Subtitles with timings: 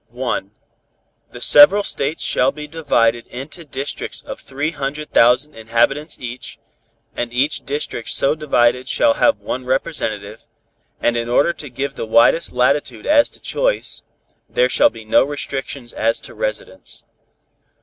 [1.29, 6.57] The several states shall be divided into districts of three hundred thousand inhabitants each,
[7.15, 10.43] and each district so divided shall have one representative,
[10.99, 14.01] and in order to give the widest latitude as to choice,
[14.49, 17.03] there shall be no restrictions as to residence.